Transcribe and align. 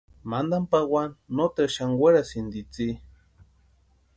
Mantani 0.29 0.67
pawani 0.71 1.15
noteru 1.37 1.71
xani 1.75 1.99
werasïnti 2.01 2.57
itsï. 2.63 2.87